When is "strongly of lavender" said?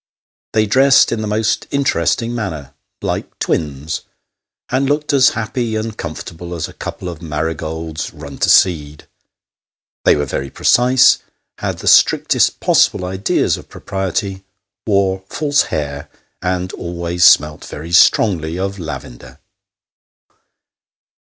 17.91-19.37